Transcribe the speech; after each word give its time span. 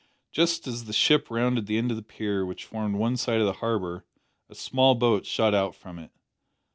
Just 0.31 0.65
as 0.65 0.85
the 0.85 0.93
ship 0.93 1.29
rounded 1.29 1.67
the 1.67 1.77
end 1.77 1.91
of 1.91 1.95
the 1.95 2.01
pier, 2.01 2.43
which 2.43 2.65
formed 2.65 2.95
one 2.95 3.17
side 3.17 3.39
of 3.39 3.45
the 3.45 3.53
harbour, 3.61 4.03
a 4.49 4.55
small 4.55 4.95
boat 4.95 5.27
shot 5.27 5.53
out 5.53 5.75
from 5.75 5.99
it. 5.99 6.09